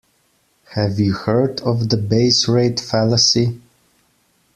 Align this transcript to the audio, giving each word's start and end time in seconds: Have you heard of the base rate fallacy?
Have 0.73 0.99
you 0.99 1.13
heard 1.13 1.61
of 1.61 1.89
the 1.89 1.97
base 1.97 2.47
rate 2.47 2.79
fallacy? 2.79 3.61